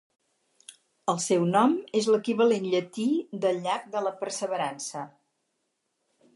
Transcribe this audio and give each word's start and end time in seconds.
El 1.13 1.19
seu 1.25 1.43
nom 1.49 1.75
és 1.99 2.07
l'equivalent 2.15 2.67
llatí 2.73 3.07
de 3.45 3.53
Llac 3.61 3.87
de 3.97 4.05
la 4.09 4.17
Perseverança. 4.25 5.07